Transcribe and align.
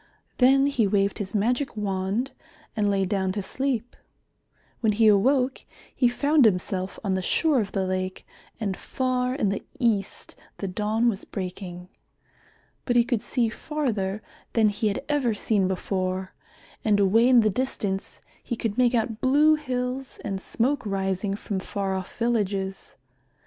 Then 0.39 0.65
he 0.65 0.87
waved 0.87 1.19
his 1.19 1.35
magic 1.35 1.77
wand 1.77 2.31
and 2.75 2.89
lay 2.89 3.05
down 3.05 3.31
to 3.33 3.43
sleep. 3.43 3.95
When 4.79 4.93
he 4.93 5.05
awoke, 5.07 5.63
he 5.95 6.07
found 6.09 6.43
himself 6.43 6.97
on 7.03 7.13
the 7.13 7.21
shore 7.21 7.61
of 7.61 7.73
the 7.73 7.85
lake, 7.85 8.25
and 8.59 8.75
far 8.75 9.35
in 9.35 9.49
the 9.49 9.63
east 9.77 10.35
the 10.57 10.67
dawn 10.67 11.07
was 11.07 11.23
breaking. 11.23 11.87
But 12.85 12.95
he 12.95 13.03
could 13.03 13.21
see 13.21 13.47
farther 13.49 14.23
than 14.53 14.69
he 14.69 14.87
had 14.87 15.05
ever 15.07 15.35
seen 15.35 15.67
before, 15.67 16.33
and 16.83 16.99
away 16.99 17.29
in 17.29 17.41
the 17.41 17.51
distance 17.51 18.21
he 18.41 18.55
could 18.55 18.79
make 18.79 18.95
out 18.95 19.21
blue 19.21 19.53
hills 19.53 20.17
and 20.25 20.41
smoke 20.41 20.83
rising 20.83 21.35
from 21.35 21.59
far 21.59 21.93
off 21.93 22.17
villages. 22.17 22.95